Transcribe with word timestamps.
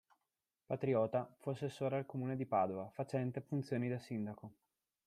Patriota, 0.65 1.29
fu 1.37 1.51
assessore 1.51 1.95
al 1.97 2.07
Comune 2.07 2.35
di 2.35 2.47
Padova 2.47 2.89
facente 2.91 3.39
funzioni 3.39 3.87
da 3.87 3.99
sindaco. 3.99 4.51